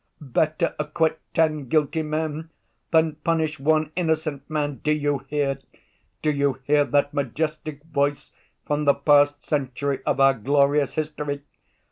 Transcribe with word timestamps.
"Better 0.33 0.73
acquit 0.79 1.19
ten 1.35 1.67
guilty 1.69 2.01
men 2.01 2.49
than 2.89 3.17
punish 3.17 3.59
one 3.59 3.91
innocent 3.95 4.41
man! 4.49 4.77
Do 4.83 4.91
you 4.91 5.19
hear, 5.27 5.59
do 6.23 6.31
you 6.31 6.53
hear 6.63 6.85
that 6.85 7.13
majestic 7.13 7.83
voice 7.83 8.31
from 8.65 8.85
the 8.85 8.95
past 8.95 9.43
century 9.43 10.01
of 10.03 10.19
our 10.19 10.33
glorious 10.33 10.95
history? 10.95 11.43